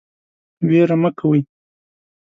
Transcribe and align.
ویره 0.67 0.95
مه 1.01 1.09
کوئ 1.17 1.39